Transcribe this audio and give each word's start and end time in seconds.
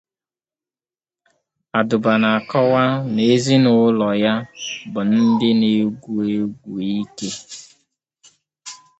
Adụba 1.79 2.13
na 2.21 2.29
akọwa 2.37 2.83
na 3.13 3.21
ezi 3.33 3.55
na 3.63 3.69
ụlo 3.85 4.07
ya 4.23 4.33
bụ 4.91 5.01
ndi 5.29 5.49
na 5.59 5.67
egwu 5.81 6.13
egwu 6.37 6.73
ike. 6.99 7.29